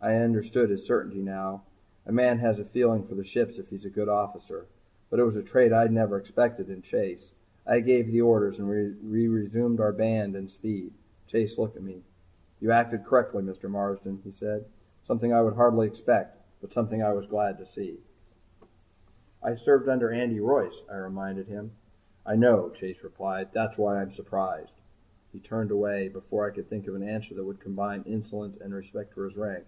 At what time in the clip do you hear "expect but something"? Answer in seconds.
15.86-17.02